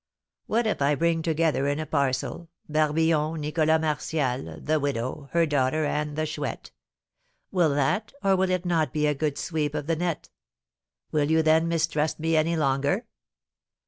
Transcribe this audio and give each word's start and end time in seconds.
What 0.47 0.65
if 0.65 0.81
I 0.81 0.95
bring 0.95 1.21
together 1.21 1.67
in 1.67 1.79
a 1.79 1.85
parcel 1.85 2.49
Barbillon, 2.67 3.39
Nicholas 3.39 3.79
Martial, 3.79 4.59
the 4.59 4.79
widow, 4.79 5.29
her 5.33 5.45
daughter, 5.45 5.85
and 5.85 6.15
the 6.15 6.25
Chouette? 6.25 6.71
Will 7.51 7.75
that 7.75 8.11
or 8.23 8.35
will 8.35 8.49
it 8.49 8.65
not 8.65 8.93
be 8.93 9.05
a 9.05 9.13
good 9.13 9.37
sweep 9.37 9.75
of 9.75 9.85
the 9.85 9.95
net? 9.95 10.31
Will 11.11 11.29
you 11.29 11.43
then 11.43 11.67
mistrust 11.67 12.19
me 12.19 12.35
any 12.35 12.57
longer?" 12.57 13.05